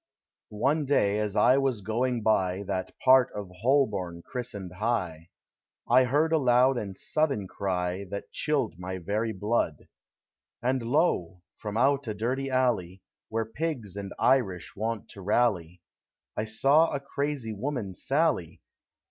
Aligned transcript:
One 0.55 0.85
day, 0.85 1.19
as 1.19 1.35
I 1.35 1.59
was 1.59 1.81
going 1.81 2.23
by 2.23 2.63
That 2.63 2.97
part 3.05 3.31
of 3.33 3.51
Ilolborn 3.63 4.23
christened 4.23 4.71
High, 4.73 5.29
I 5.87 6.05
heard 6.05 6.33
a 6.33 6.39
loud 6.39 6.75
and 6.79 6.97
sudden 6.97 7.47
cry 7.47 8.05
That 8.05 8.31
chilled 8.31 8.79
my 8.79 8.97
very 8.97 9.31
blood; 9.31 9.87
And 10.59 10.81
lo! 10.81 11.43
from 11.57 11.77
out 11.77 12.07
a 12.07 12.15
dirty 12.15 12.49
alley, 12.49 13.03
Where 13.29 13.45
pigs 13.45 13.95
and 13.95 14.11
Irish 14.17 14.75
wont 14.75 15.07
to 15.09 15.21
rally, 15.21 15.83
I 16.35 16.45
saw 16.45 16.89
a 16.91 16.99
crazy 16.99 17.53
woman 17.53 17.93
sally. 17.93 18.59